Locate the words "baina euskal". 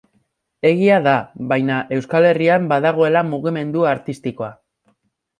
1.51-2.27